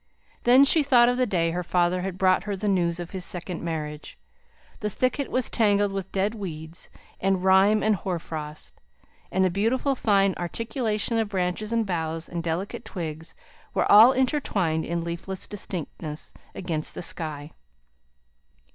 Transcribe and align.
Then 0.45 0.65
she 0.65 0.81
thought 0.81 1.09
of 1.09 1.17
the 1.17 1.27
day 1.27 1.51
her 1.51 1.61
father 1.61 2.01
had 2.01 2.17
brought 2.17 2.45
her 2.45 2.55
the 2.55 2.67
news 2.67 2.99
of 2.99 3.11
his 3.11 3.23
second 3.23 3.61
marriage: 3.61 4.17
the 4.79 4.89
thicket 4.89 5.29
was 5.29 5.47
tangled 5.47 5.91
with 5.91 6.11
dead 6.11 6.33
weeds 6.33 6.89
and 7.19 7.43
rime 7.43 7.83
and 7.83 7.97
hoar 7.97 8.17
frost; 8.17 8.81
and 9.31 9.45
the 9.45 9.51
beautiful 9.51 9.93
fine 9.93 10.33
articulations 10.39 11.19
of 11.19 11.29
branches 11.29 11.71
and 11.71 11.85
boughs 11.85 12.27
and 12.27 12.41
delicate 12.41 12.83
twigs 12.83 13.35
were 13.75 13.85
all 13.91 14.11
intertwined 14.11 14.85
in 14.85 15.03
leafless 15.03 15.45
distinctness 15.45 16.33
against 16.55 16.95
the 16.95 17.03
sky. 17.03 17.51